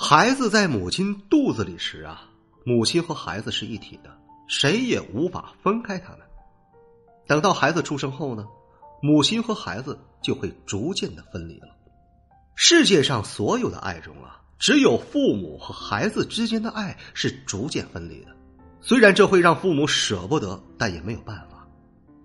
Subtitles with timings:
[0.00, 2.22] 孩子在母亲肚子里时啊，
[2.64, 4.16] 母亲和孩子是一体的，
[4.46, 6.20] 谁也无法分开他们。
[7.26, 8.46] 等到孩子出生后呢，
[9.02, 11.66] 母亲和孩子就会逐渐的分离了。
[12.54, 18.28] 世界上所有的爱中啊，只有父母和孩子之间的爱是逐渐分离的。
[18.80, 21.66] 虽然这会让父母舍不得，但也没有办法。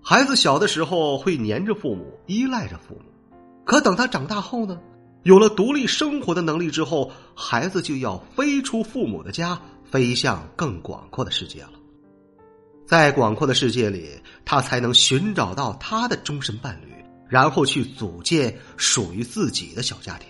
[0.03, 4.79] 孩子小的时候会黏着父母，依赖着父母，可等他长大后呢，
[5.23, 9.59] 有了独立生活的能力之后，孩子就要飞出父母的家，
[9.89, 11.71] 飞向更广阔的世界了。
[12.85, 14.09] 在广阔的世界里，
[14.43, 16.93] 他才能寻找到他的终身伴侣，
[17.29, 20.27] 然后去组建属于自己的小家庭。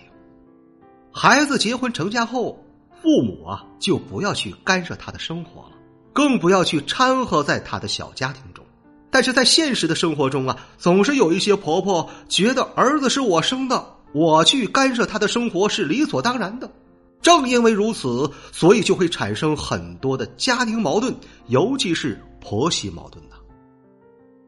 [1.12, 2.64] 孩子结婚成家后，
[3.02, 5.70] 父母啊就不要去干涉他的生活了。
[6.12, 8.64] 更不要去掺和在他的小家庭中，
[9.10, 16.70] 但是在现实的生活中啊，总是有一些婆婆觉得儿子是我生的，我去干涉他的生活是理所当然的。
[17.20, 21.14] 正因为如此，所以就会产生很多的家庭矛盾，
[21.48, 23.36] 尤其是婆媳矛盾呐。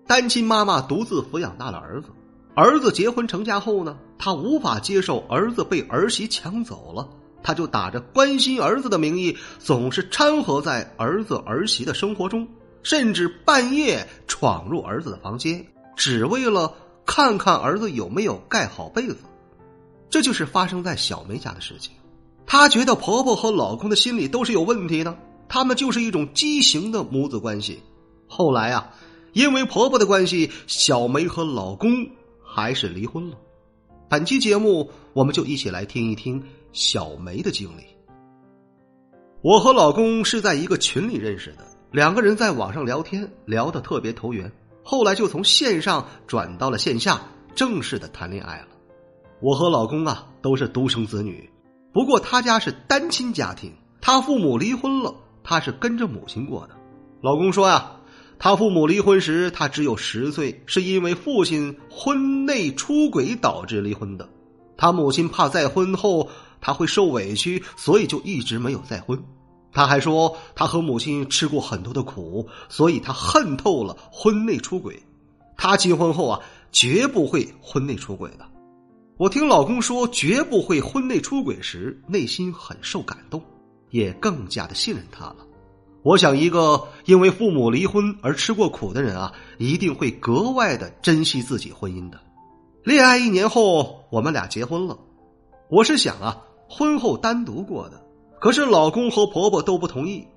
[0.07, 2.09] 单亲妈妈独自抚养大了儿子，
[2.55, 7.09] 儿子结婚成家后呢，她无法接受儿子被儿媳抢走了。
[7.43, 12.47] 他就打着关心儿子的名义，总是掺和在儿子儿媳的生活中，
[12.83, 15.65] 甚至半夜闯入儿子的房间，
[15.97, 19.19] 只为了看看儿子有没有盖好被子。
[20.09, 21.93] 这就是发生在小梅家的事情。
[22.47, 27.83] 她觉得婆婆和老公的心理都是有问题的，他们就是一种畸形的母子关系。
[28.29, 28.91] 后来啊，
[29.33, 32.09] 因为婆婆的关系，小梅和老公
[32.45, 33.37] 还是离婚了。
[34.09, 36.43] 本期节目，我们就一起来听一听
[36.73, 37.83] 小梅的经历。
[39.43, 44.51] 我和老公是在一个群里认识的，两个人在网上聊天，聊得特别投缘。
[44.85, 47.21] 后来就从线上转到了线下，
[47.57, 48.69] 正式的谈恋爱了。
[49.41, 51.49] 我和老公啊都是独生子女，
[51.93, 56.77] 不过他家是单亲家庭，他父母离婚了，他是跟着母亲过的。
[57.21, 57.93] 老公说呀。
[58.39, 64.29] 他父母离婚时，他只有十岁，是因为父亲婚内出轨导致离婚的。
[64.77, 66.29] 他母亲怕再婚后
[66.61, 69.19] 他会受委屈，所以就一直没有再婚。
[69.73, 75.03] 他还说，他和母亲吃过很多的苦，所以他恨透了婚内出轨。
[75.57, 76.39] 他结婚后啊，
[76.71, 78.47] 绝不会婚内出轨的。
[79.19, 83.43] 我听老公说绝不会婚内出轨时，内心很受感动，
[83.89, 85.37] 也更加的信任他了。
[86.03, 92.21] 我想，一个因为父母离婚而吃过苦的人啊，一定会格外的珍惜自己婚姻的。
[92.85, 94.99] 恋爱一年后，我们俩结婚了。
[95.71, 97.99] 我是想啊，婚后单独过的，
[98.39, 100.29] 可是老公和婆婆都不同意。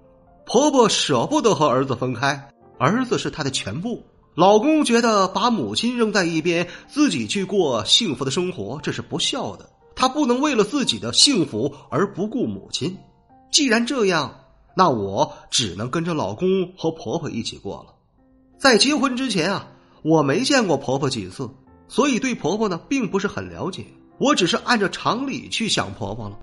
[0.46, 4.02] 婆婆舍不得和儿子分开，儿子是她的全部。
[4.40, 9.70] 老公觉得把母亲扔在一边，自己去过幸福的生活，这是不孝的。
[9.98, 12.98] 他不能为了自己的幸福而不顾母亲。
[13.52, 14.34] 既然这样。
[14.76, 17.94] 那我只能跟着老公和婆婆一起过了。
[18.58, 19.68] 在结婚之前啊，
[20.04, 21.50] 我没见过婆婆几次，
[21.90, 23.86] 所以对婆婆呢并不是很了解。
[24.20, 26.40] 我只是按照常理去想婆婆了。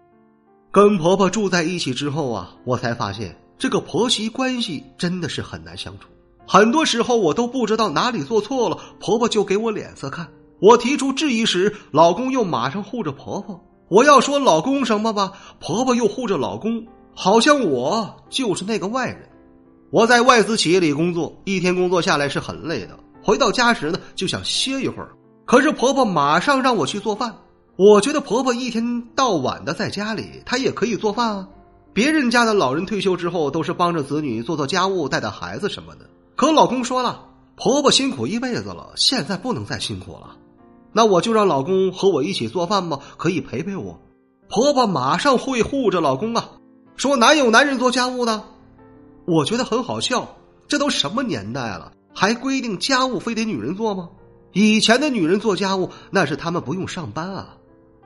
[0.71, 6.09] 跟婆婆住在一起之后啊，我才发现这个婆媳关系真的是很难相处。
[6.49, 10.29] 很多时候我都不知道哪里做错了，婆婆就给我脸色看。
[10.61, 13.61] 我提出质疑时，老公又马上护着婆婆。
[13.89, 16.87] 我要说老公什么吧，婆婆又护着老公。
[17.15, 19.29] 好像我就是那个外人。
[19.91, 22.99] 我在外资企业里工作，一天工作下来是很累的。
[23.23, 25.11] 回到家时呢，就想歇一会儿。
[25.45, 27.35] 可是婆婆马上让我去做饭。
[27.77, 31.49] 我觉得婆婆一天到晚的在家里，她也可以做饭啊。
[31.93, 36.07] 别人家的老人退休之后都是帮着子女做做家务、带带孩子什么的。
[36.37, 40.37] 可老公说了，婆婆辛苦一辈子了，现在不能再辛苦了。
[40.93, 43.99] 那我就让老公和我一起做饭吧，可以陪陪我。
[44.47, 46.51] 婆婆马上会护着老公啊。
[46.97, 48.45] 说哪有男人做家务的？
[49.27, 50.37] 我觉得很好笑。
[50.69, 54.11] 这都什么年代了，还规定家务非得女人做吗？
[54.53, 57.57] 以前的女人做家务，那是他们不用上班啊。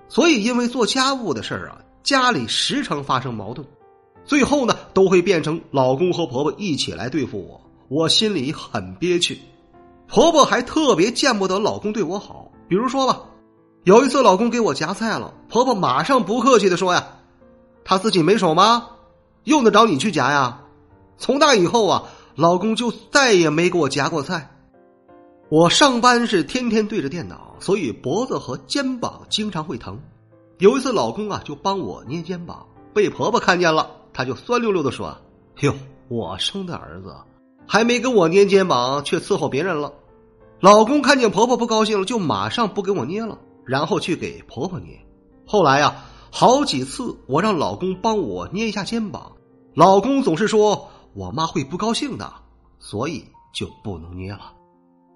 [0.08, 3.66] 所以因为做家务的事儿啊，家里时常发生矛盾，
[4.24, 7.60] 最后呢，都会变成老公和婆婆一起来对付我。
[7.90, 9.36] 我心里很憋屈。
[10.06, 12.48] 婆婆还特别见不得老公对我好。
[12.68, 13.20] 比如说吧，
[13.82, 17.04] 有一次老公给我夹菜了，婆婆马上不客气的说呀。
[17.84, 18.86] 他自己没手吗？
[19.42, 20.60] 用得着你去夹呀？
[21.18, 22.04] 从那以后啊，
[22.36, 24.48] 老公就再也没给我夹过菜。
[25.48, 30.00] 我上班是天天对着电脑，所以脖子和肩膀经常会疼。
[30.58, 32.64] 有一次，老公啊就帮我捏肩膀，
[32.94, 35.12] 被婆婆看见了，她就酸溜溜的说
[35.62, 35.74] ：“哟，
[36.06, 37.12] 我生的儿子
[37.72, 39.92] 还没跟我捏肩膀，却伺候别人了。”
[40.58, 44.98] 老公看见婆婆不高兴了，就马上不给我捏了，然后去给婆婆捏。
[45.46, 49.30] 后来呀，好几次我让老公帮我捏一下肩膀，
[49.74, 50.90] 老公总是说。
[51.12, 52.32] 我妈会不高兴的，
[52.78, 54.52] 所以就不能捏了。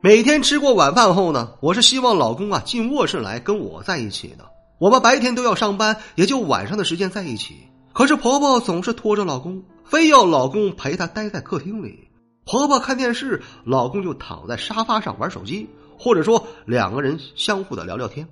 [0.00, 4.44] 每天吃过晚饭后呢，我是希望老公啊进卧室来跟我在一起的。
[4.80, 7.54] 我们白天都要上班，也就晚上的时间在一起。
[7.92, 12.08] 可是婆婆总是拖着老公，非要老公陪她待在客厅里。
[12.44, 15.68] 婆婆看电视，老公就躺在沙发上玩手机，
[15.98, 18.28] 或者说两个人相互的聊聊天。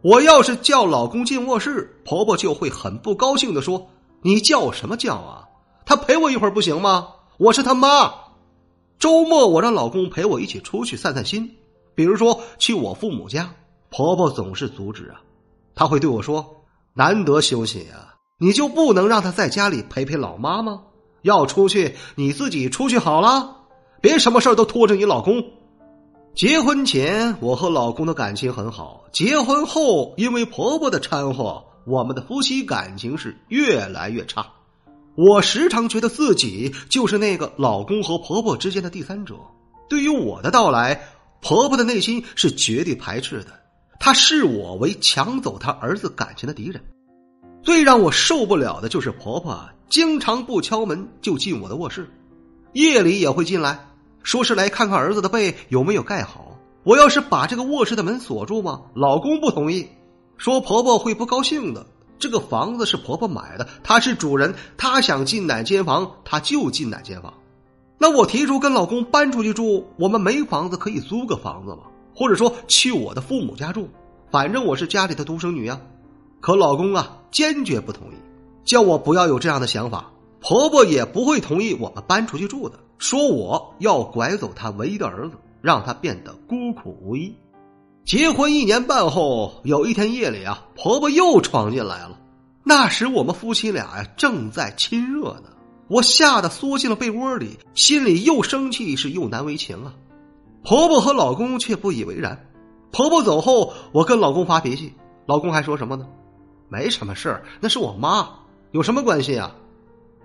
[0.00, 3.88] 我要是叫老公进卧室，婆婆就会很不高兴的说
[4.22, 5.44] ：“你叫什么叫啊？”
[5.84, 7.08] 他陪我一会儿不行吗？
[7.36, 8.14] 我是他妈。
[8.98, 11.56] 周末我让老公陪我一起出去散散心，
[11.94, 13.52] 比如说去我父母家。
[13.90, 15.20] 婆婆总是阻止啊，
[15.74, 16.62] 她会对我说
[16.94, 20.82] ：“难得休息呀，你就不能让他在家里陪陪老妈吗？
[21.22, 23.56] 要出去你自己出去好了，
[24.00, 25.44] 别什么事都拖着你老公。”
[26.34, 34.46] 结婚前我和老公的感情很好，结婚后因为婆婆的掺和，我们的夫妻感情是越来越差。
[35.16, 39.34] 我时常觉得自己就是那个老公和婆婆之间的第三者。
[39.88, 41.00] 对于我的到来，
[41.40, 43.46] 婆婆的内心是绝对排斥的，
[43.98, 46.80] 她视我为抢走她儿子感情的敌人。
[47.64, 49.50] 最让我受不了的就是婆婆
[49.88, 52.10] 经常不敲门就进我的卧室，
[52.72, 53.86] 夜里也会进来，
[54.22, 56.58] 说是来看看儿子的被有没有盖好。
[56.84, 58.82] 我要是把这个卧室的门锁住吗？
[58.94, 59.88] 老公不同意，
[60.36, 61.86] 说婆婆会不高兴的。
[62.18, 67.32] 这个房子是婆婆买的，她是主人，她想进哪间房，她就进哪间房。
[67.96, 71.84] 那我提出跟老公搬出去住，我们没房子可以租个房子吗？
[72.14, 73.88] 或者说去我的父母家住，
[74.30, 75.80] 反正我是家里的独生女呀。
[76.40, 78.14] 可老公啊，坚决不同意，
[78.68, 80.10] 叫我不要有这样的想法。
[80.40, 87.34] 婆婆也不会同意我们搬出去住的，说我要拐走她唯一的儿子，让她变得孤苦无依。
[88.04, 92.20] 结婚一年半后，有一天夜里啊，婆婆又闯进来了。
[92.62, 95.48] 那时我们夫妻俩呀正在亲热呢，
[95.88, 99.94] 我吓得缩进了被窝里，心里又生气是又难为情啊。
[100.62, 102.46] 婆婆和老公却不以为然。
[102.92, 104.92] 婆婆走后，我跟老公发脾气，
[105.24, 106.06] 老公还说什么呢？
[106.68, 108.28] 没什么事儿，那是我妈，
[108.72, 109.54] 有什么关系啊？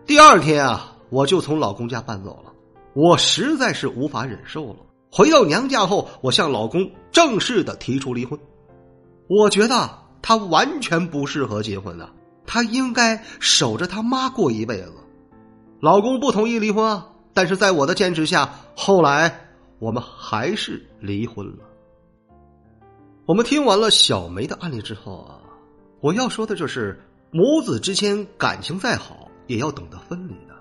[0.05, 2.51] 第二天啊，我就从老公家搬走了，
[2.93, 4.77] 我实在是无法忍受了。
[5.09, 8.37] 回到娘家后，我向老公正式的提出离婚。
[9.27, 9.89] 我觉得
[10.21, 12.11] 他完全不适合结婚啊，
[12.45, 14.93] 他应该守着他妈过一辈子。
[15.79, 19.33] 老公不同意离婚啊，但是在我的坚持下，后来
[19.79, 21.63] 我们还是离婚了。
[23.25, 25.39] 我们听完了小梅的案例之后啊，
[26.01, 27.01] 我要说的就是
[27.33, 30.53] 母子之间感情再好，也要懂得分离的。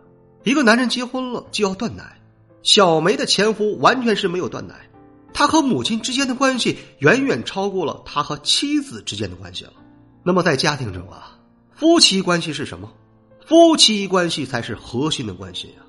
[0.43, 2.19] 一个男人结婚了就要断奶。
[2.63, 4.89] 小梅的前夫完全是没有断奶，
[5.35, 9.73] 他和母亲之间的关系远远超过了他和妻子之间的关系了。
[10.23, 11.39] 那么在家庭中啊，
[11.75, 12.91] 夫妻关系是什么？
[13.45, 15.83] 夫妻关系才是核心的关系呀。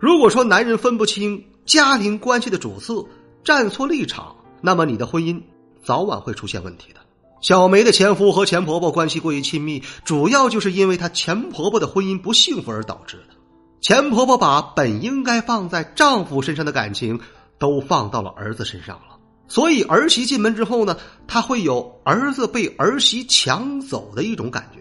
[0.00, 3.04] 如果说男人分不清家庭关系的主次，
[3.44, 5.40] 站错立场，那么你的婚姻
[5.84, 7.00] 早晚会出现问题的。
[7.40, 13.34] 小梅的前夫和前婆婆关系过于亲密，主要就是因为她前婆婆的婚姻不幸福而导致的。
[13.80, 17.20] 前婆婆把本应该放在丈夫身上的感情
[17.58, 20.96] 都放到了儿子身上了，所以儿媳进门之后呢，
[21.28, 24.80] 她会有儿子被儿媳抢走的一种感觉。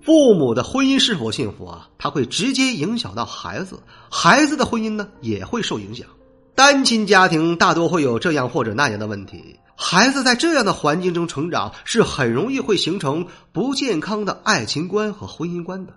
[0.00, 1.88] 父母的婚姻是否幸福啊？
[1.98, 6.06] 他会直接影响到孩子，孩子的婚姻呢也会受影响。
[6.58, 15.92] 单亲家庭大多会有这样或者那样的问题，孩子在这样的环境中成长，是很容易会形成不健康的爱情观和婚姻观的。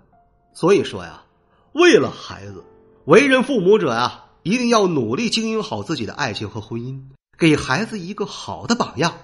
[0.54, 1.24] 所以说呀。
[1.72, 2.62] 为了孩子，
[3.06, 7.00] 为人父母者啊，一定要努力经营好自己的爱情和婚姻，
[7.36, 9.14] 给孩子一个好的榜样，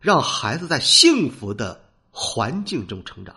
[0.00, 3.36] 让孩子在幸福的环境中成长。